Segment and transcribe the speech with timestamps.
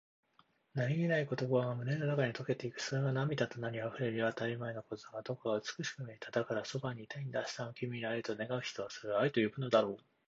[0.73, 2.81] 何気ない言葉が胸の中に溶けていく。
[2.81, 4.27] それが涙となり、溢れるよ。
[4.31, 6.31] 当たり前のことがどこか美しく見えた。
[6.31, 7.41] だから、そばにいたいんだ。
[7.41, 10.03] 明日も君に会えると願う、人はそれを愛と呼ぶのだろう。